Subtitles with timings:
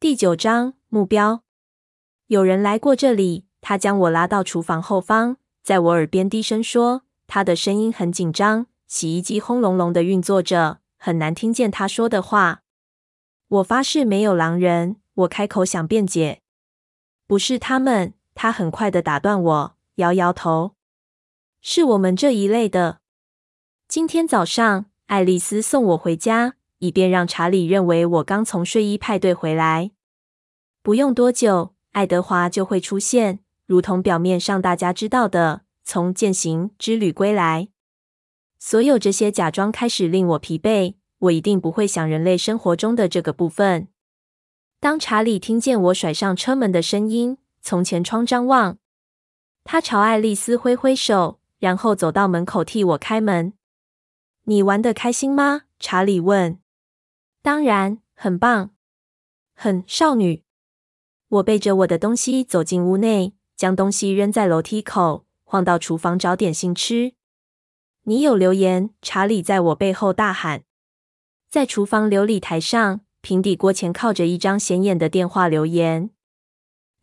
[0.00, 1.42] 第九章目标。
[2.28, 12.62] 有人来过这里，他将我拉到厨房后方，在我耳边低声说，他的声音很紧张，洗衣机轰隆隆的运作着，很难听见他说的话。
[13.48, 14.96] 我发誓没有狼人。
[15.12, 16.40] 我开口想辩解，
[17.26, 18.14] 不是他们。
[18.34, 20.76] 他很快的打断我，摇摇头，
[21.60, 23.00] 是我们这一类的。
[23.86, 26.54] 今天早上，爱丽丝送我回家。
[26.80, 29.92] 以便让查理认为我刚从睡衣派对回来，
[30.82, 37.68] 不用多久，爱德华就会出现，如同表面上大家知道的，从践行之旅归来。
[38.58, 40.96] 所有这些假装开始令我疲惫。
[41.20, 43.88] 我一定不会想人类生活中的这个部分。
[44.80, 48.78] 当查理听见我甩上车门的声音，从前窗张望，
[49.62, 53.52] 他朝爱丽丝挥挥手，然后走到门口替我开门。
[54.44, 55.64] 你玩得开心吗？
[55.78, 56.58] 查理问。
[57.42, 58.70] 当然，很棒，
[59.54, 60.44] 很少女。
[61.28, 67.14] 我背着我的东西走进屋内，将东西扔在楼梯口，晃到厨房找点心吃。
[68.02, 68.90] 你有留言？
[69.00, 70.64] 查理在我背后大喊。
[71.48, 76.10] 在厨房流理台上，平底锅前靠着一张显眼的电话留言。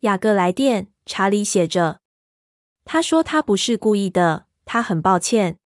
[0.00, 2.00] 雅各来电，查理写着。
[2.84, 5.58] 他说他不是故意的，他很抱歉。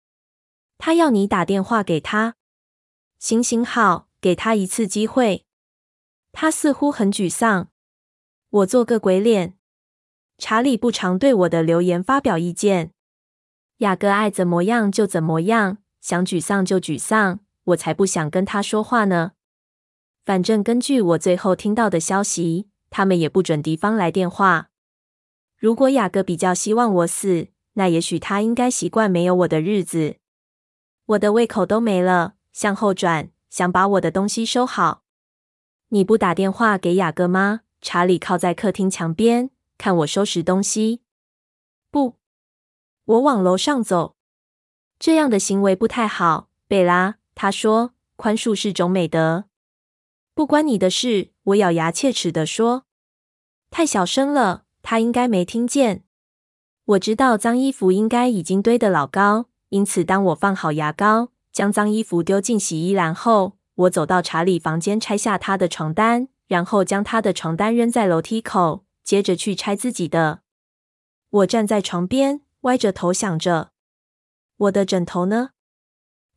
[0.77, 2.35] 他要你打电话给他。
[3.19, 4.07] 行行好。
[4.23, 5.43] 给他一次机会。
[6.31, 7.67] 他似乎很沮丧。
[8.49, 9.55] 我做个鬼脸。
[10.37, 12.91] 查理不常对我的留言发表意见。
[13.79, 17.41] 雅各爱怎么样就怎么样，想沮丧就沮丧。
[17.65, 19.33] 我才不想跟他说话呢。
[20.23, 24.69] 反正根据我最后听到的消息，他们也不准敌方来电话。
[25.57, 30.15] 如果雅各比较希望我死，那也许他应该习惯没有我的日子。
[31.07, 33.29] 我的胃口都没了，向后转。
[33.53, 35.03] 想把我的东西收好。
[35.89, 37.61] 你不打电话给雅各吗？
[37.81, 41.03] 查理靠在客厅墙边，看我收拾东西。
[41.91, 42.15] 不，
[43.05, 44.15] 我往楼上走。
[44.97, 47.17] 这样的行为不太好，贝拉。
[47.35, 49.45] 他说：“宽恕是种美德。”
[50.33, 51.29] 不关你的事。
[51.43, 52.85] 我咬牙切齿地说。
[53.69, 56.03] 太小声了，他应该没听见。
[56.85, 61.32] 我知道脏衣服应该已经堆得老高，因此当我放好牙膏。
[61.53, 70.41] 将脏衣服丢进洗衣篮后，我走到查理房间，拆下他的床单，然后将他的床单扔在楼梯口，接着去拆自己的。
[71.29, 73.71] 我站在床边，歪着头想着：
[74.57, 75.51] 我的枕头呢？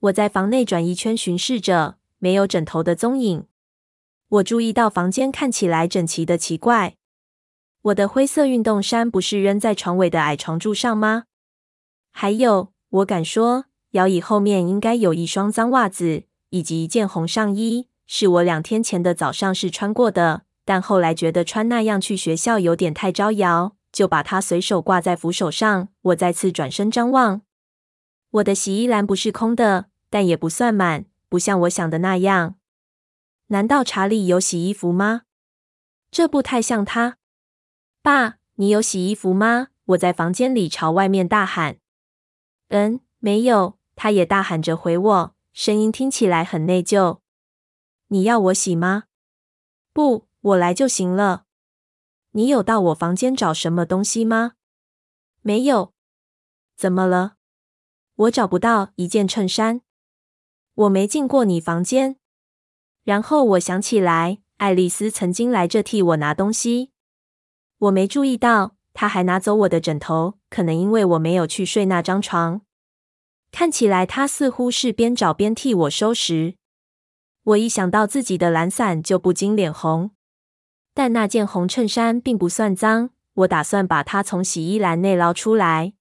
[0.01, 3.47] 我在房内转一圈，巡视着，没有枕头的踪影。
[4.29, 6.97] 我注意到房间看起来整齐的奇怪。
[7.81, 11.25] 我的灰色运动衫不是扔在床尾的矮床柱上吗？
[12.11, 13.67] 还有，我敢说。
[13.97, 20.43] 摇椅后面应该有一双脏袜子，以及一件红上衣，是我两天前的早上是穿过的。
[20.67, 25.89] 但后来觉得穿那样去学校有点太招摇，就把它随手挂在扶手上。
[26.03, 27.43] 我再次转身张望，
[28.33, 32.57] 我的洗衣篮不是空的，但也不算满，不像我想的那样。
[33.47, 35.23] 难道查理有洗衣服吗？
[36.11, 37.17] 这不太像他。
[38.03, 39.69] 爸，你有洗衣服吗？
[39.87, 41.77] 我在房间里朝外面大喊。
[42.69, 43.76] 嗯，没有。
[43.97, 47.19] 他也大喊着回我，声音听起来很内疚。
[48.09, 49.05] 你要我洗吗？
[49.93, 51.47] 不，我来就行了。
[52.33, 54.53] 你有到我房间找什么东西吗？
[55.41, 55.95] 没有。
[56.77, 57.37] 怎么了？
[58.17, 59.81] 我找不到一件衬衫。
[60.75, 62.19] 我没进过你房间。
[63.03, 66.93] 然后我想起来，爱丽丝曾经来这替我拿东西。
[67.79, 72.66] 我没注意到，她还拿走我的枕头，可能因为我没有去睡那张床。
[73.51, 76.57] 看起来他似乎是边找边替我收拾。
[77.45, 80.11] 我一想到自己的懒散，就不禁脸红。
[80.93, 85.95] 但那件红衬衫并不算脏，我打算把它从洗衣篮内捞出来。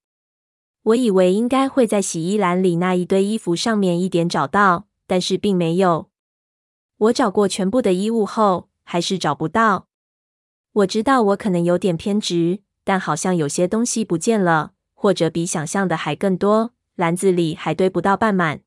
[0.83, 6.09] 我以为应该会在洗衣篮里那一堆衣服上面一点找到，但是并没有。
[6.97, 9.87] 我找过全部的衣物后，还是找不到。
[10.71, 16.74] 我知道我可能有点偏执，但好像有些东西不见了，或者比想象的还更多。
[16.95, 18.61] 篮子里还堆不到半满。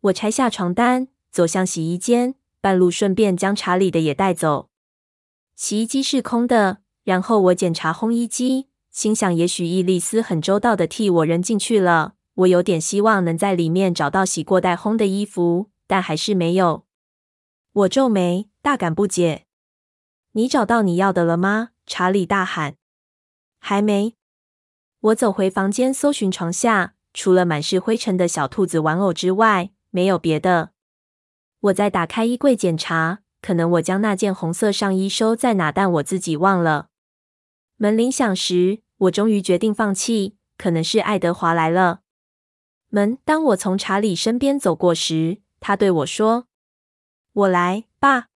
[0.00, 4.68] 我拆下床单，走向洗衣间，半路顺便将查理的也带走。
[5.54, 12.14] 洗衣机是空的，然后我检查烘衣机，心想也许伊丽丝很周到的替我扔进去了。
[12.34, 16.84] 我有点希望能在里面找到洗过带烘的衣服，但还是没有。
[17.72, 19.46] 我皱眉，大感不解。
[20.32, 21.70] 你找到你要的了吗？
[21.86, 22.74] 查理大喊。
[23.58, 24.16] 还没。
[25.00, 26.93] 我走回房间，搜寻床下。
[27.14, 30.72] 除了满是灰尘的小兔子玩偶之外，没有别的。
[31.60, 36.88] 我再打开衣柜检查，可能我将那件红色上衣收在哪，但我自己忘了。
[37.76, 40.36] 门铃响时，我终于决定放弃。
[40.56, 42.02] 可能是爱德华来了。
[42.90, 46.46] 门，当我从查理身边走过时，他对我说
[47.34, 48.28] ：“我来，爸。”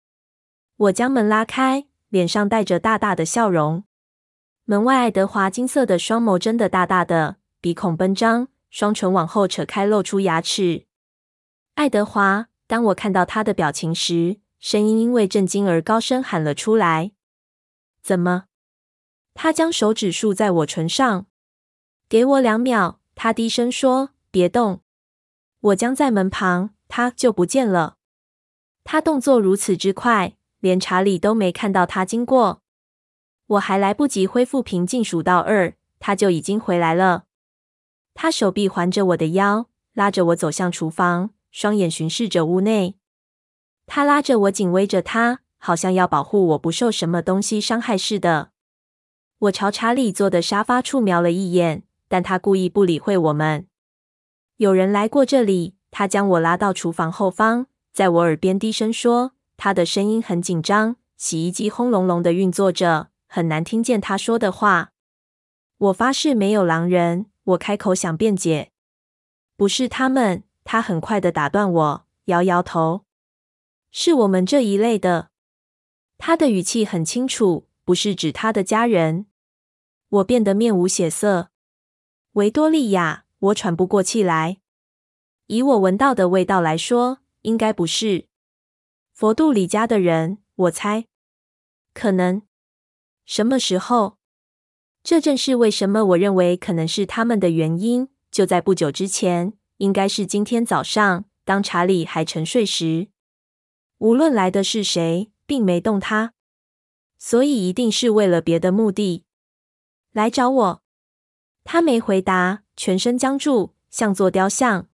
[0.76, 3.84] 我将门拉开，脸上带着大大的笑容。
[4.64, 10.86] 门外，爱德华金色的双眸睁得大大的，鼻孔奔张，双唇往后扯开，露出牙齿。
[11.74, 17.12] 爱德华，当我看到他的表情时，声音因为震惊而高声喊了出来
[18.02, 18.44] ：“怎么？”
[19.34, 21.26] 他将手指竖在我唇上，
[22.08, 23.00] 给我两秒。
[23.14, 24.82] 他低声说：“别动。”
[25.60, 27.98] 我僵在门旁，他就不见了。
[28.82, 32.62] 他动作如此之快，连查理都没看到他经过。
[33.46, 37.27] 我还来不及恢复平静，数到二，他就已经回来了。
[38.20, 42.96] 他手臂环着我的腰，拉着我走向厨房，双眼巡视着屋内。
[43.86, 48.50] 他拉着我，紧偎着他，好像要保护我不受什么东西伤害似的。
[49.38, 53.68] 我朝查理坐的沙发处瞄了一眼，但他故意不理会我们。
[54.56, 63.10] 有人来过这里，他将我拉到厨房后方，在我耳边低声说，他的声音很紧张，洗衣机轰隆隆的运作着。
[63.28, 64.90] 很难听见他说的话。
[65.78, 67.26] 我发誓没有狼人。
[67.48, 68.72] 我开口想辩解，
[69.56, 70.44] 不是他们。
[70.64, 73.06] 他很快的打断我，摇摇头，
[73.90, 75.30] 是我们这一类的。
[76.18, 79.24] 他的语气很清楚，不是指他的家人。
[80.10, 81.48] 我变得面无血色。
[82.32, 84.58] 维多利亚，我喘不过气来。
[85.46, 88.28] 以我闻到的味道来说，应该不是
[89.14, 90.36] 佛度里家的人。
[90.54, 91.06] 我猜，
[91.94, 92.42] 可能。
[93.24, 94.17] 什么时候？
[95.08, 98.08] 这正是为什么我认为可能是他们的原因。
[98.30, 103.08] 就在不久之前，应该是今天早上，当查理还沉睡时，
[103.96, 106.34] 无论来的是谁，并没动他，
[107.18, 109.24] 所以一定是为了别的目的
[110.12, 110.82] 来找我。
[111.64, 114.88] 他没回答，全身僵住，像座雕像。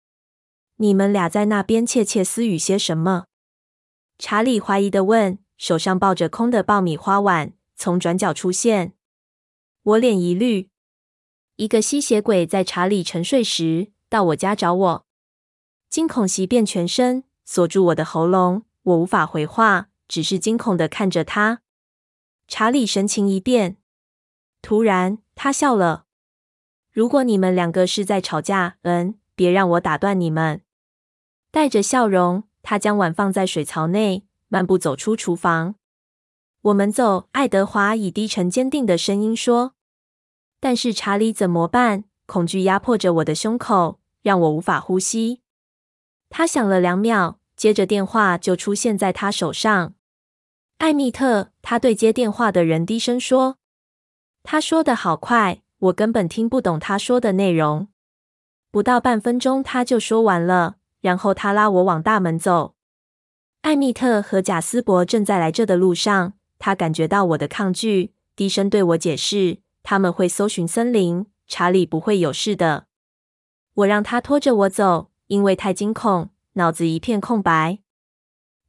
[0.75, 3.25] 你们俩在那边窃窃私语些什么？
[4.19, 7.53] 查理怀疑的问，手上抱着空的爆米花碗。
[7.75, 8.93] 从转角出现，
[9.83, 10.69] 我脸一绿。
[11.57, 15.05] 一个吸血鬼在查理沉睡时到我家找我，
[15.89, 18.63] 惊恐袭遍全身，锁住我的喉咙。
[18.83, 21.61] 我无法回话，只是惊恐的看着他。
[22.47, 23.77] 查理神情一变，
[24.61, 26.05] 突然他笑了。
[26.91, 30.61] 如果你们两个是在吵架，嗯，别让我打断你们。
[31.51, 35.75] 带着笑容，他将碗放在水槽内，漫步走出厨房。
[36.63, 39.73] 我们走，爱德华以低沉坚定的声音说。
[40.61, 42.05] 但是查理怎么办？
[42.25, 45.41] 恐惧压迫着我的胸口，让我无法呼吸。
[46.29, 49.93] 他想了两秒，接着电话就出现在他手上。
[50.77, 53.57] 艾蜜特，他对接电话的人低声说。
[54.41, 57.89] 他说的好快，我根本听不懂他说的内容。
[58.71, 62.75] 不到半分钟，他就说完了，然后他拉我往大门走。
[63.63, 66.35] 艾蜜特和贾斯伯正在来这的路上。
[66.65, 72.85] 他感觉到我的抗拒，低声对我解释：“他们会搜寻森林，查理不会有事的。”
[73.75, 77.79] 我让他拖着我走，因为太惊恐，脑子一片空白。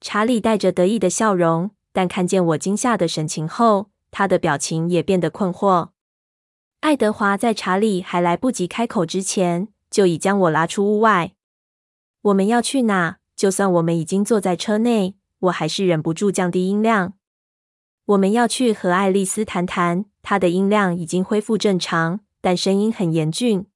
[0.00, 5.90] 查理带着得意的笑容，但看见我惊吓的神情后，他的表情也变得困惑。
[6.80, 11.34] 爱德华在查理还来不及开口之前，就已将我拉出屋外。
[12.22, 13.18] 我们要去哪？
[13.36, 17.14] 就算我们已经坐在车内，我还是忍不住降低音量。
[18.06, 20.04] 我们要去和爱丽丝谈谈。
[20.22, 23.66] 她的音量已经恢复正常，但声音很严峻。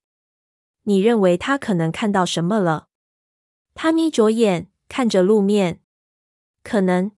[0.83, 2.89] 你认为她可能看到什么了？
[3.75, 5.81] 她眯着眼看着路面。
[6.63, 7.13] 可能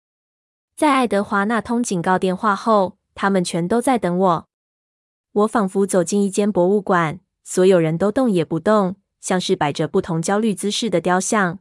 [0.75, 4.49] 在爱德华那通警告电话后，他们全都在等我。
[5.31, 11.59] 我仿佛走进一间博物馆，所有人都动也不动，像是摆着不同焦虑姿势的雕像。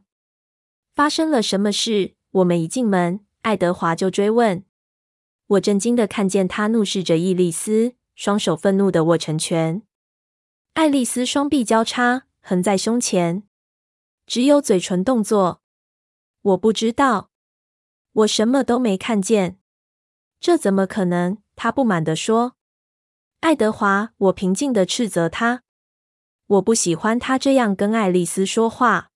[0.93, 2.13] 发生了什么事？
[2.31, 4.63] 我们一进门，爱德华就追问。
[5.49, 9.81] 我震惊地看见他怒视着伊丽丝，双手愤怒地握成拳。
[10.73, 13.43] 爱丽丝双臂交叉，横在胸前，
[14.27, 15.63] 只有嘴唇动作。
[16.41, 17.31] 我不知道，
[18.11, 19.57] 我什么都没看见。
[20.39, 21.39] 这怎么可能？
[21.55, 22.55] 他不满地说。
[23.39, 25.63] 爱德华，我平静地斥责他。
[26.45, 29.09] 我不喜欢他这样跟爱丽丝说话。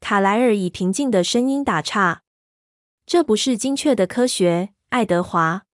[0.00, 2.24] 卡莱尔以平静的声音打岔
[3.06, 5.66] ：“这不是精确的科学。”爱德华，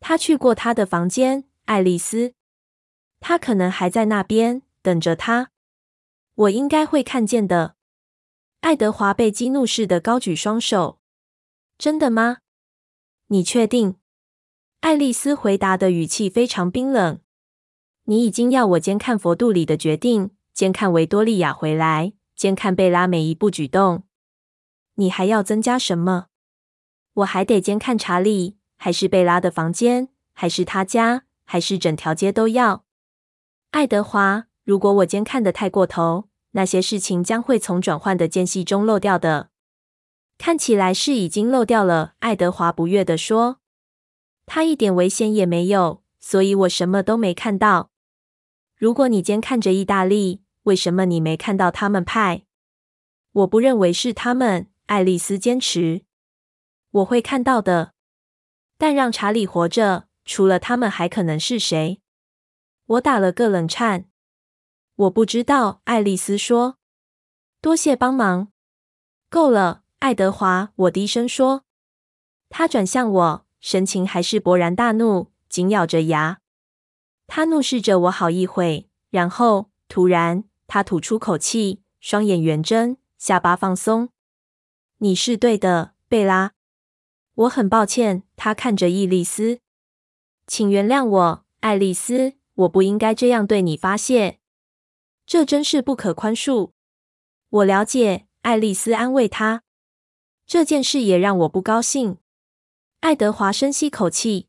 [0.00, 1.44] 他去过他的房间。
[1.66, 2.34] 爱丽丝，
[3.20, 5.52] 他可能还在那边等着他。
[6.34, 7.76] 我应该会看见的。
[8.62, 10.98] 爱德华被激怒似的高举双手。
[11.78, 12.38] 真的吗？
[13.28, 13.94] 你确定？
[14.80, 17.20] 爱丽丝回答的语气非常冰冷。
[18.06, 24.02] 你已经要我监看佛度里的决定，监看维多利亚回来，监看贝拉每一步举动。
[24.96, 26.26] 你还要增加什么？
[27.14, 32.84] 我还得监看查理，还是贝拉的房间，还是他家，还是整条街都要？
[33.72, 39.50] 爱德华，如果我监看得太过头，那些事情将会从转换的间隙中漏掉的。
[40.38, 42.14] 看起来是已经漏掉了。
[42.18, 43.58] 爱德华不悦地说
[44.46, 47.90] ：“他一点危险也没有，所以我什么都没看到。
[48.76, 52.42] 如果你监看着意大利，为什么你没看到他们派？
[53.32, 56.02] 我不认为是他们。”爱丽丝坚持
[56.92, 57.92] ：“我会看到的。
[58.78, 62.00] 但让查理活着，除了他们还可能是谁？”
[62.86, 64.06] 我打了个冷颤。
[64.94, 66.78] 我不知道，爱丽丝说
[67.60, 68.52] ：“多谢帮忙，
[69.28, 71.64] 够了。”爱德华，我低声说。
[72.50, 76.40] 他转向我，神情还是勃然大怒，紧咬着牙。
[77.28, 84.08] 他怒视着我好一会，然后突然，他吐出口气，双眼圆睁，下巴放松。
[84.98, 86.54] “你是对的，贝拉。
[87.34, 89.60] 我很抱歉。”他看着伊丽丝
[90.46, 94.40] ，“请原谅我，爱丽丝，我不应该这样对你发泄。”
[95.24, 96.72] 这真是不可宽恕。
[97.48, 99.62] 我了解，爱丽丝安慰她。
[100.46, 102.18] 这件事也让我不高兴。
[103.00, 104.48] 爱德华深吸口气。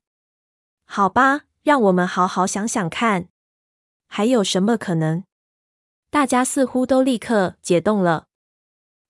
[0.86, 3.30] 好吧，让我们好好想想看，
[4.08, 5.24] 还有什么可能？
[6.10, 8.28] 大家似乎都立刻解冻了。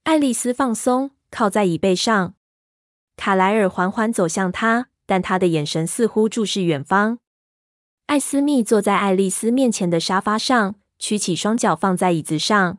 [0.03, 2.35] 爱丽丝放松，靠在椅背上。
[3.15, 7.19] 卡莱尔缓缓走向她，但他的眼神似乎注视远方。
[8.07, 10.75] 艾斯密坐在爱丽丝面前的沙发上。
[10.99, 12.77] 曲起双脚放在椅子上，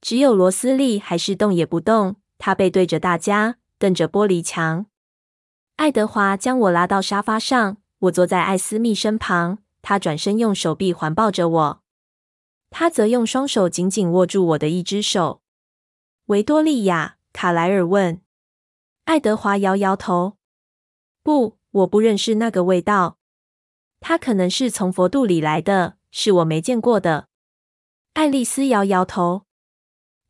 [0.00, 2.14] 只有罗斯利还是动也不动。
[2.38, 4.86] 他背对着大家，瞪着玻璃墙。
[5.74, 9.58] 爱德华将我拉到沙发上，我坐在艾斯密身旁。
[9.82, 11.82] 他转身用手臂环抱着我，
[12.70, 15.42] 他则用双手紧紧握住我的一只手。
[16.26, 18.20] 维多利亚，卡莱尔问。
[19.04, 20.38] 爱德华摇摇头
[21.22, 23.18] ：“不，我不认识那个味道。
[24.00, 27.26] 他可能是从佛度里来的。”是我没见过的。
[28.12, 29.46] 爱丽丝摇摇头。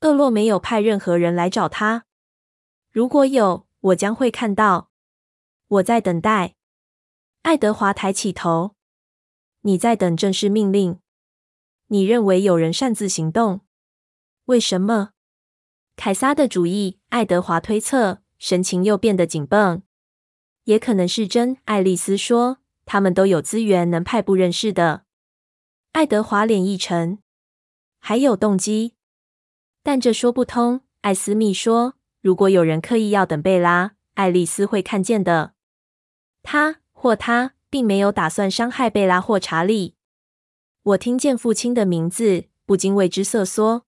[0.00, 2.06] 厄洛没有派任何人来找他。
[2.90, 4.90] 如果有，我将会看到。
[5.68, 6.54] 我在等待。
[7.42, 8.76] 爱德华抬起头。
[9.60, 11.00] 你在等正式命令？
[11.88, 13.60] 你认为有人擅自行动？
[14.46, 15.10] 为什么？
[15.96, 16.98] 凯撒的主意。
[17.10, 19.80] 爱德华推测，神情又变得紧绷。
[20.64, 21.56] 也可能是真。
[21.64, 25.04] 爱丽丝说，他们都有资源能派不认识的。
[25.92, 27.20] 爱德华脸一沉，
[27.98, 28.96] 还有动机，
[29.82, 30.82] 但这说不通。
[31.00, 35.54] 艾斯密说：“如果有人刻意要等贝拉，爱丽丝会看见的。
[36.42, 39.94] 他或他并没有打算伤害贝拉或查理。”
[40.84, 43.86] 我听见父亲的名字，不禁为之瑟缩。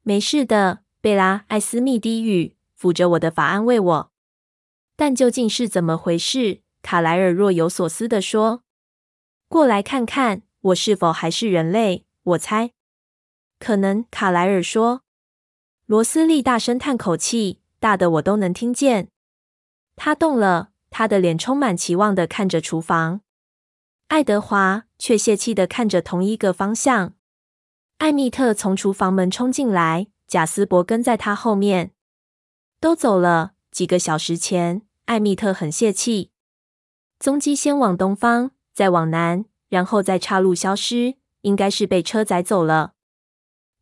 [0.00, 1.44] 没事的，贝拉。
[1.48, 2.55] 艾斯密低语，
[2.86, 4.12] 抚着我的发安慰我。
[4.94, 6.62] 但究竟是怎么回事？
[6.82, 8.62] 卡莱尔若有所思地说
[9.48, 12.06] ：“过来看看。”我是否还是人类？
[12.24, 12.72] 我猜，
[13.60, 14.04] 可能。
[14.10, 15.02] 卡莱尔说。
[15.86, 19.08] 罗斯利大声叹口气，大的我都能听见。
[19.94, 23.20] 他动了，他的脸充满期望的看着厨房。
[24.08, 27.14] 爱德华却泄气的看着同一个方向。
[27.98, 31.92] 艾米特从厨房门冲进来，贾斯伯跟在他后面。
[32.80, 33.52] 都走了。
[33.70, 36.30] 几个小时前，艾米特很泄气。
[37.18, 39.44] 踪迹先往东方，再往南。
[39.68, 42.94] 然后在岔路消失，应该是被车载走了。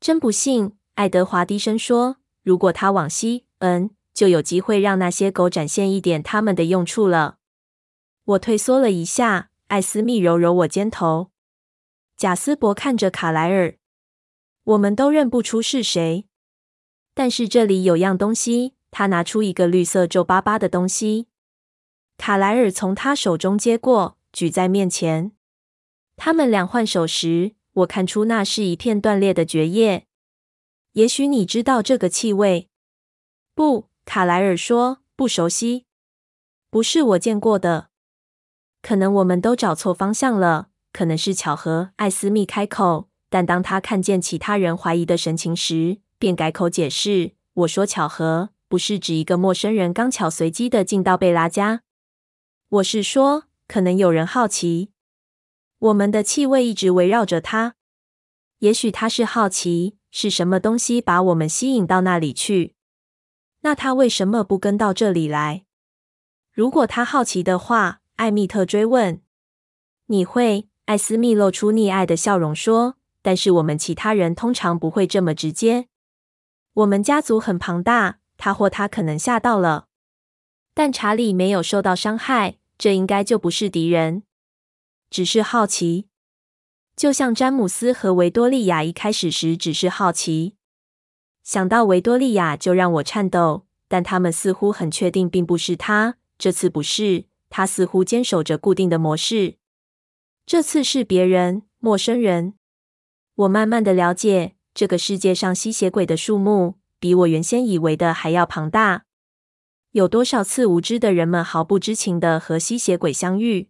[0.01, 7.37] 真不幸，爱德华低声说：“如果他往西，嗯，就有机会让那些狗展现一点他们的用处了。”
[8.25, 11.31] 我退缩了一下，艾斯密揉揉我肩头。
[12.17, 13.77] 贾斯伯看着卡莱尔，
[14.65, 16.27] 我们都认不出是谁，
[17.13, 18.73] 但是这里有样东西。
[18.97, 21.27] 他拿出一个绿色皱巴巴的东西，
[22.17, 25.33] 卡莱尔从他手中接过，举在面前。
[26.15, 30.07] 他们俩换手时，我看出那是一片断裂的蕨叶。
[30.93, 32.69] 也许你知道这个气味。
[33.53, 35.87] 不，卡莱尔说，不熟悉，
[36.71, 37.89] 不是我见过的。
[38.81, 41.91] 可能我们都找错方向了，可能是巧合。
[41.97, 47.33] 艾斯密开口，但当他看见其他人怀疑的神情时，便改口解释。
[47.55, 51.83] 我说巧合，不是指一个陌生人刚巧随机的进到贝拉家。
[52.69, 54.91] 我是说，可能有人好奇。
[55.79, 57.77] 我们的气味一直围绕着他，
[58.59, 62.75] 也许他是好奇，是什么东西把我们吸引到那里去。
[63.61, 65.65] 那他为什么不跟到这里来？
[66.51, 69.23] 如果他好奇的话，艾蜜特追问。
[70.07, 70.69] 你会？
[70.87, 75.87] 艾斯密露出溺爱的笑容说：“但是我们其他人通常不会这么直接。
[76.73, 79.87] 我们家族很庞大，他或他可能吓到了。
[80.75, 84.25] 但查理没有受到伤害，这应该就不是敌人，
[85.11, 86.09] 只是好奇。
[86.97, 90.57] 就像詹姆斯和维多利亚一开始时只是好奇。
[91.43, 96.17] 想到维多利亚就让我颤抖，但他们似乎很确定并不是他。
[96.39, 99.57] 这次不是，他似乎坚守着固定的模式。”
[100.47, 102.55] 这次是别人，陌生人。
[103.35, 109.05] 我慢慢的了解，这个世界上吸血鬼的数目比我原先以为的还要庞大。
[109.91, 113.69] 有多少次无知的人们毫不知情的和吸血鬼相遇？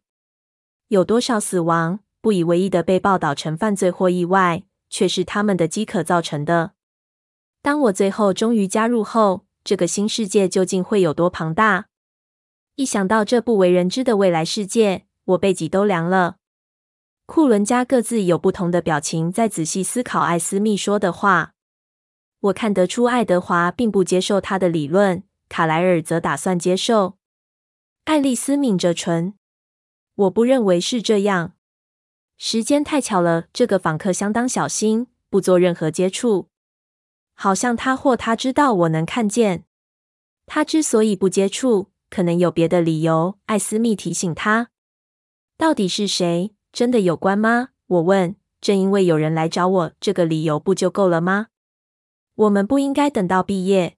[0.87, 6.75] 有多少死亡不以为意的被报道成犯罪或意外，却是他们的饥渴造成的？
[7.61, 11.87] 当我最后终于加入后，这个新世界究竟会有多庞大？
[12.77, 16.37] 一想到这不为人知的未来世界，我背脊都凉了。
[17.27, 21.54] 库伦家各自有不同的表情，在仔细思考艾斯密说的话。
[22.45, 27.17] 我看得出爱德华并不接受他的理论，卡莱尔则打算接受。
[28.05, 29.33] 爱丽丝抿着唇
[30.15, 31.55] ：“我不认为是这样。
[32.37, 36.51] 时间太巧了，这个访客相当小心，不做任何接触，
[37.33, 39.65] 好像他或他知道我能看见。
[40.45, 44.69] 他之所以不接触，可能有别的理由。”艾斯密提醒他
[45.57, 47.71] ：“到底是谁？”真的有关吗？
[47.87, 48.37] 我问。
[48.61, 51.49] 正因为有人来找我，这个理由不就够了吗？
[52.35, 53.97] 我们不应该等到毕业。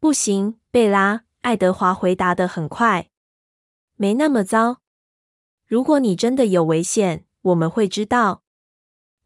[0.00, 1.24] 不行，贝拉。
[1.42, 3.10] 爱德华回答的很快。
[3.96, 4.80] 没那么糟。
[5.66, 8.44] 如果你真的有危险，我们会知道。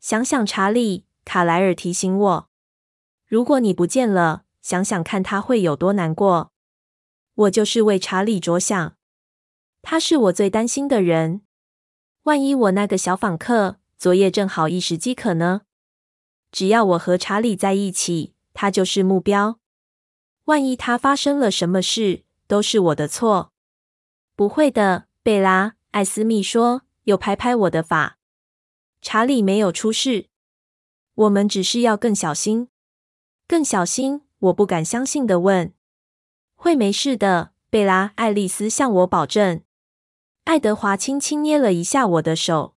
[0.00, 2.48] 想想查理，卡莱尔提醒我。
[3.26, 6.52] 如果你不见了，想想看他会有多难过。
[7.34, 8.96] 我就是为查理着想。
[9.82, 11.42] 他是我最担心的人。
[12.22, 15.65] 万一我那个小访客昨夜正好一时饥渴呢？
[16.50, 19.58] 只要我和查理在一起，他就是目标。
[20.44, 23.52] 万一他发生了什么事，都是我的错。
[24.34, 28.18] 不会的，贝拉，艾斯密说，又拍拍我的发。
[29.02, 30.26] 查理没有出事，
[31.14, 32.68] 我们只是要更小心。
[33.46, 34.22] 更小心？
[34.38, 35.72] 我不敢相信的问。
[36.54, 39.62] 会没事的，贝拉，爱丽丝向我保证。
[40.44, 42.76] 爱德华轻轻捏了一下我的手，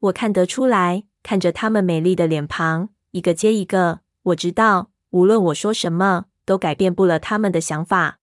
[0.00, 8.20] 我看得出来，看着他们美丽的脸庞，一个接一个，我知道，无论我说什么，都改变不了他们的想法。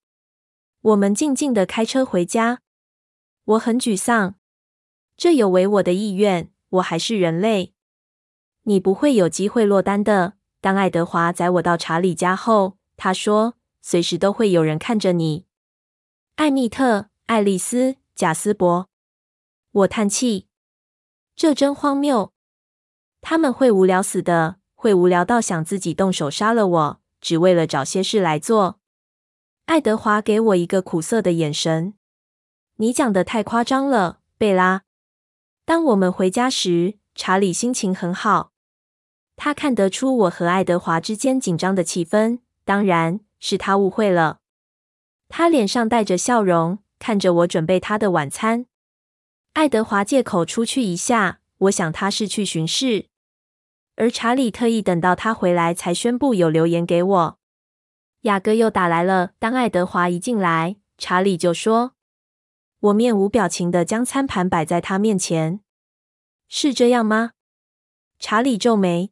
[0.82, 2.62] 我们静静的开车回家，
[3.46, 4.36] 我很沮丧，
[5.18, 6.52] 这有违我的意愿。
[6.70, 7.74] 我还是人类，
[8.64, 10.34] 你不会有机会落单的。
[10.62, 15.46] 当爱德华载我到查理家后，他说：“随时都会有人看着你。”
[16.38, 17.96] 艾蜜特、爱丽丝。
[18.16, 18.90] 贾斯伯，
[19.72, 20.48] 我叹气，
[21.38, 22.34] 这真荒谬。
[23.22, 28.80] 他们会无聊死的，会无聊到想自己动手杀了我，只为了找些事来做。
[29.66, 31.94] 爱德华给我一个苦涩的眼神。
[32.78, 34.84] 你讲的太夸张了，贝拉。
[35.66, 38.52] 当我们回家时，查理心情很好。
[39.36, 44.40] 他看得出我和爱德华之间紧张的气氛，当然是他误会了。
[45.28, 46.80] 他脸上带着笑容。
[47.02, 48.66] 看着我准备他的晚餐，
[49.54, 53.08] 爱德华借口出去一下，我想他是去巡视。
[53.96, 57.40] 而查理特意等到他回来才宣布有留言给我。
[58.22, 59.32] 雅各又打来了。
[59.40, 61.94] 当爱德华一进来，查理就说
[62.80, 65.60] ：“我面无表情的将餐盘摆在他面前。”
[66.48, 67.32] 是这样吗？
[68.18, 69.12] 查理皱眉：“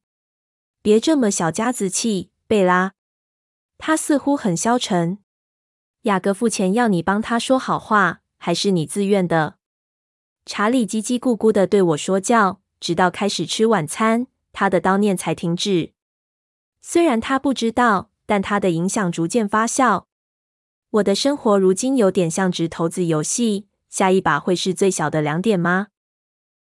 [0.82, 2.94] 别这么小家子气，贝拉。”
[3.78, 5.20] 他似乎很消沉。
[6.04, 9.57] 雅各付钱要你帮他说好话，还是你自愿的？
[10.50, 15.92] 查理叽叽咕咕的对我说教，直到开始吃晚餐，他的叨念才停止。
[16.82, 20.06] 虽然他不知道，但他的影响逐渐发酵。
[20.90, 25.88] 我的生活如今有点像掷骰子游戏，下一把会是最小的两点吗？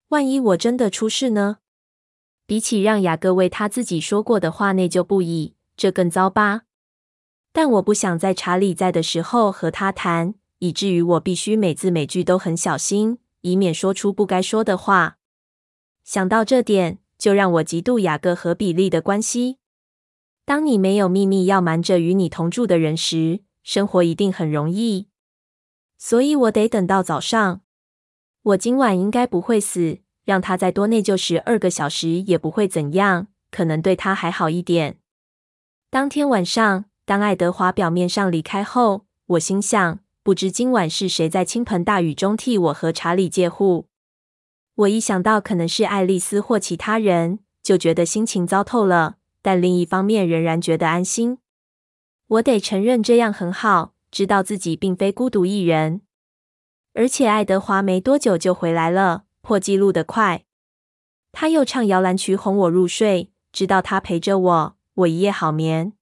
[0.08, 1.56] 万一我真的出事呢？
[2.44, 6.64] 比起让雅各为他自己说过的话内疚不已，这更糟吧。
[7.50, 15.18] 但我不想在查理在的时候和他谈，以至于我必须每字每句都很小心，以免说出不该说的话。
[16.04, 19.58] 想到这点，就让我嫉妒雅各和比利的关系。
[20.44, 25.08] 当你没有秘密要瞒着与你同住的人时，生活一定很容易。
[25.98, 27.60] 所以我得等到早上。
[28.42, 34.98] 我今晚应该不会死，让他再多内疚十二个小时也不会怎样，可能对他还好一点。
[35.90, 36.86] 当天晚上。
[37.06, 43.88] 当爱德华表面上离开后，我心想：不知今晚是谁在倾盆大雨中替我和查理借护。
[44.74, 49.16] 我一想到可能是爱丽丝或其他人，就觉得心情糟透了。
[49.42, 51.38] 但另一方面，仍然觉得安心。
[52.26, 56.02] 我得承认，这样很好，知道自己并非孤独一人。
[56.92, 60.44] 而且爱德华没多久就回来了，破纪录的快。
[61.32, 65.94] 他又唱摇篮曲哄我入睡，知道他陪着我，我一夜好眠。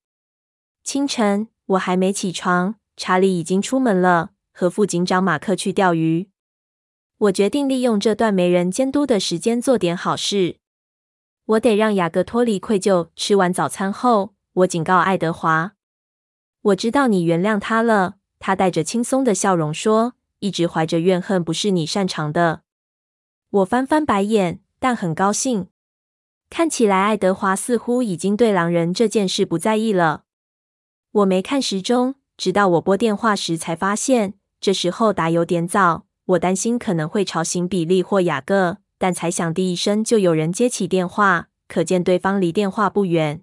[0.83, 6.29] 清晨，我还没起床，查理已经出门了，和副警长马克去钓鱼。
[7.19, 10.57] 我决定利用这段没人监督的时间做点好事。
[11.47, 13.09] 我得让雅各脱离愧疚。
[13.15, 15.75] 吃完早餐后，我警告爱德华
[16.61, 22.63] ：“我知道你原谅他了。”他带着轻松的笑容说：“一直怀着怨恨不是你擅长的。”
[23.51, 25.69] 我翻翻白眼，但很高兴。
[26.51, 30.25] 看起来爱德华似乎已经对狼人这件事不在意了。
[31.11, 36.07] 我没看时钟，直到我拨电话时才发现，这时候打有点早。
[36.27, 43.43] 我担心可能会吵醒比利或雅各，但才响第一声，就有人接起电话，可见对方离电话不远。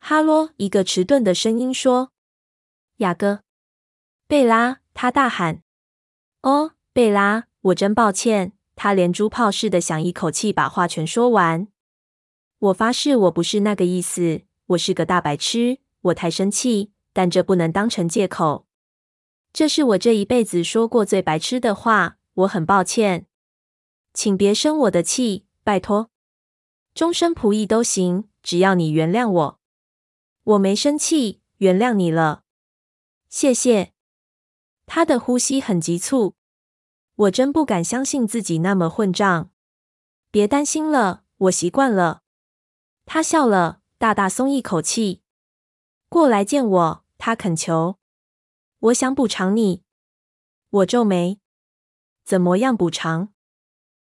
[0.00, 2.10] 哈喽，一个迟钝的声音说
[2.98, 3.40] ：“雅各，
[4.28, 5.62] 贝拉。”他大喊
[6.42, 11.68] ：“哦，贝拉，我真抱歉。”他连珠炮似的想一口气把话全说完。
[12.58, 15.78] 我发誓我不是那个意思，我是个大白痴。
[16.02, 18.66] 我太生气，但这不能当成借口。
[19.54, 22.18] 这是我这一辈子说过最白痴的话。
[22.34, 23.28] 我很抱歉，
[24.12, 26.10] 请别生我的气，拜托。
[26.92, 29.60] 终身仆役都行，只要你原谅我。
[30.42, 32.42] 我没生气，原谅你了。
[33.28, 33.92] 谢谢。
[34.84, 36.34] 他的呼吸很急促，
[37.14, 39.52] 我真不敢相信自己那么混账。
[40.32, 42.22] 别担心了，我习惯了。
[43.06, 45.22] 他笑了，大大松一口气。
[46.08, 47.96] 过来见我，他恳求。
[48.80, 49.82] 我想补偿你。
[50.68, 51.40] 我皱眉。
[52.22, 53.32] 怎么样补偿？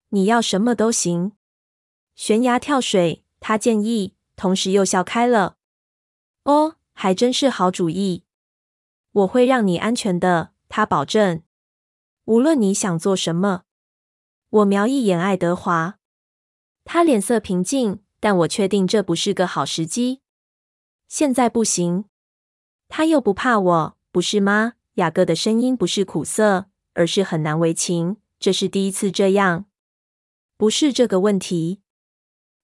[0.09, 1.33] 你要什么都行。
[2.15, 5.59] 悬崖跳水，他建议，同时又笑开了。
[6.45, 8.25] 哦，还真是好主意。
[9.13, 11.43] 我会让你安全的，他保证。
[12.25, 13.65] 无论你想做什么。
[14.49, 15.99] 我瞄一眼爱德华，
[16.85, 20.23] 他脸色平静，但我确定这不是个好时机。
[21.07, 22.07] 现在不行。
[22.91, 24.75] 他又不怕我，不是吗？
[24.95, 28.17] 雅各的声音不是苦涩，而是很难为情。
[28.39, 29.65] 这是第一次这样。
[30.59, 31.81] 不是这个问题。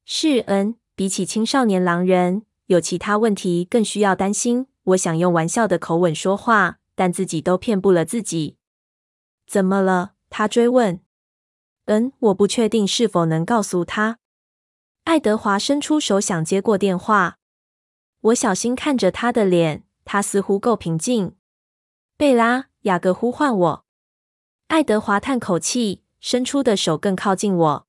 [0.05, 4.67] 是嗯，比起青少年狼人，有其他问题更需要担心。
[4.83, 8.57] 我想用玩笑的口吻说话，但自己都骗不了自己。
[9.47, 10.15] 怎么了？
[10.29, 11.01] 他追问。
[11.87, 14.19] 嗯，我不确定是否能告诉他。
[15.05, 17.39] 爱德华伸出手想接过电话。
[18.21, 21.37] 我小心看着他的脸，他似乎够平静。
[22.16, 23.85] 贝拉，雅各呼唤我。
[24.69, 27.87] 爱德华叹口气，伸出的手更靠近我。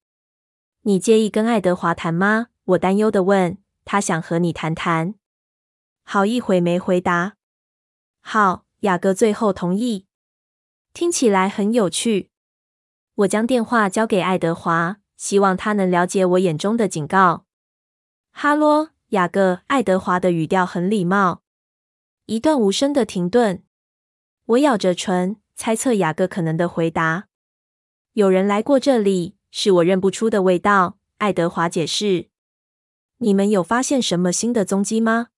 [0.82, 2.48] 你介意跟爱德华谈吗？
[2.66, 3.58] 我担忧的问。
[3.86, 5.16] 他想和你谈谈。
[6.04, 7.36] 好一会没回答。
[8.20, 10.08] 好，雅各最后同意。
[10.94, 12.32] 听起来很有趣。
[13.16, 17.46] 我将电话交给爱德华，希望他能了解我眼中的警告。
[18.32, 19.62] 哈喽，雅各。
[19.68, 21.44] 爱德华的语调很礼貌。
[22.28, 23.64] 一段无声的停顿。
[24.48, 27.30] 我咬着唇，猜测雅各可能的回答。
[28.12, 30.98] 有人来过这里，是我认不出的味道。
[31.20, 32.28] 爱德华解释。
[33.20, 35.30] 你们有发现什么新的踪迹吗？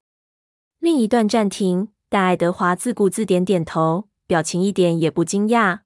[0.79, 5.81] 另一段暂停，但爱德华自顾自点点头，表情一点也不惊讶。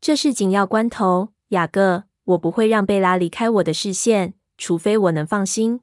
[0.00, 5.80] 这是紧要关头，雅各，我不会让贝拉离开我的视线，除非我能放心。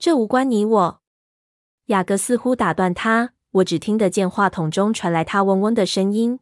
[0.00, 1.00] 这无关你我。
[1.86, 6.40] 雅各似乎打断他，我只听得见话筒中传来他嗡嗡的声音。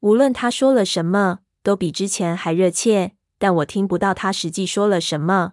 [0.00, 5.52] 无论他说了什么，都比之前还热切，但我听不到他实际说了什么。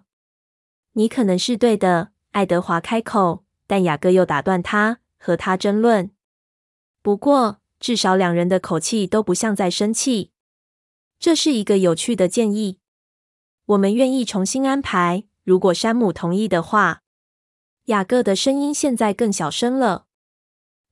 [0.94, 6.10] 你可能是对的，爱德华开口，但雅各又打断他，和他争论。
[7.02, 10.32] 不过，至少两人的口气都不像在生气。
[11.20, 12.78] 这是一个有趣的建议。
[13.66, 17.02] 我们愿意重新安排，如果山姆同意的话。
[17.86, 20.06] 雅各的声音现在更小声了。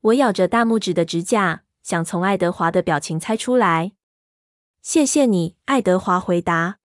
[0.03, 3.93] 我咬着大拇指的指甲，想从爱德华的表情猜出来。
[4.81, 6.79] 谢谢你，爱德华回答。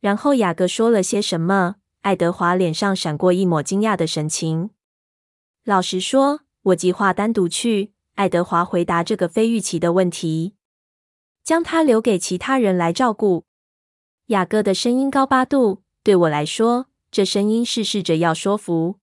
[0.00, 1.76] 然后雅各说了些什么？
[2.00, 4.70] 爱德华脸上闪过一抹惊讶的神情。
[5.64, 7.92] 老实说，我计划单独去。
[8.14, 10.54] 爱德华回答这个非预期的问题。
[11.44, 13.44] 将他留给其他人来照顾。
[14.26, 18.98] 雅各的声音高八度，对我来说，这声音是试着要说服。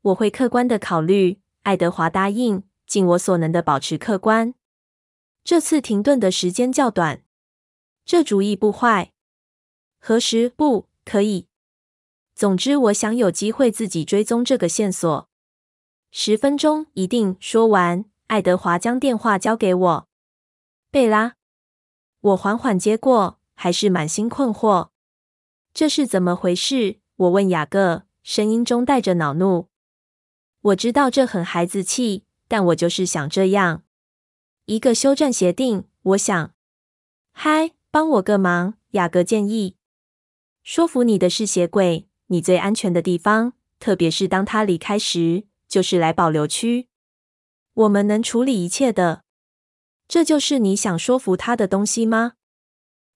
[0.00, 1.40] 我会客观的考虑。
[1.66, 4.54] 爱德华答应，尽我所能的保持客观。
[5.42, 7.24] 这次停顿的时间较短。
[8.04, 9.12] 这主意不坏。
[9.98, 11.48] 何时不可以？
[12.36, 15.28] 总之，我想有机会自己追踪这个线索。
[16.12, 17.36] 十分钟一定。
[17.40, 20.08] 说完，爱德华将电话交给我。
[20.92, 21.34] 贝拉，
[22.20, 24.90] 我缓缓接过，还是满心困惑。
[25.74, 27.00] 这是怎么回事？
[27.16, 29.66] 我问雅各，声音中带着恼怒。
[30.66, 33.84] 我知道这很孩子气，但我就是想这样。
[34.64, 36.54] 一个休战协定，我想。
[37.30, 39.76] 嗨，帮我个忙，雅各建议。
[40.64, 46.88] 说服你的是血鬼，你最安全的地方，特别是当他离开时，就是来保留区。
[47.74, 49.22] 我们能处理一切的。
[50.08, 52.32] 这就是你想说服他的东西吗？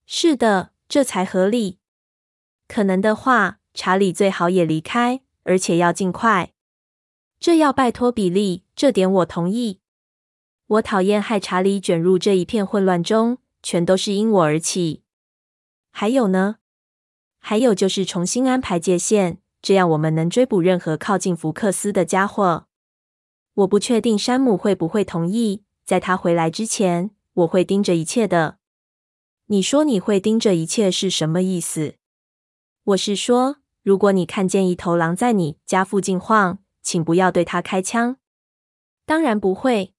[0.07, 1.79] 是的，这才合理。
[2.69, 6.53] 可能的话，查理最好也离开，而且要尽快。
[7.41, 9.81] 这要拜托比利，这点我同意。
[10.67, 15.03] 我讨厌害查理卷入这一片混乱中，全都是因我而起。
[15.91, 16.57] 还有呢？
[17.39, 22.67] 还有就是重新安排界限，这样我们能追捕任何靠近福克斯的家伙。
[23.55, 25.65] 我不确定山姆会不会同意。
[25.87, 28.59] 在他回来之前，我会盯着一切的。
[29.47, 31.95] 你说你会盯着一切是什么意思？
[32.85, 38.17] 我是说，如果你看见一头狼在你家附近晃，请不要对他开枪。
[39.05, 39.95] 当然不会。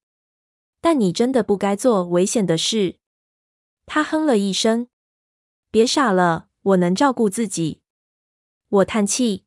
[0.80, 2.98] 但你真的不该做危险的事。
[3.86, 4.88] 他哼了一声。
[5.70, 7.82] 别傻了，我能照顾自己。
[8.68, 9.44] 我叹气。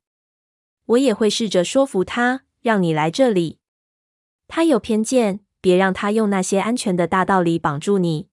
[0.86, 3.60] 我也会试着说服他，让你来这里。
[4.48, 5.42] 他有偏见。
[5.60, 8.30] 别让他用那些安全的大道理绑住你。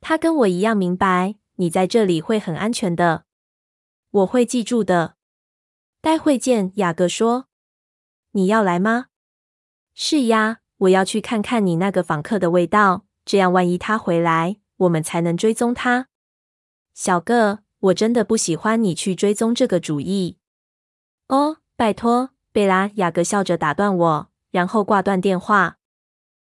[0.00, 3.26] 他跟我一样明白，你在这里会很安全的。
[4.10, 5.16] 我会记住的。
[6.00, 7.47] 待会见，雅各说。
[8.38, 9.06] 你要来吗？
[9.94, 13.04] 是呀，我要去看看你那个访客的味道。
[13.24, 16.06] 这样，万一他回来，我们才能追踪他。
[16.94, 20.38] 小个，我真的不喜欢你去追踪这个主意。
[21.26, 25.77] 哦，拜托，贝拉，雅各笑着打断我，然后挂断电话。